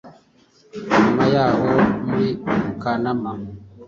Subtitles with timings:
[0.97, 1.69] nyuma y’aho
[2.05, 2.27] muri
[2.81, 3.31] Kanama.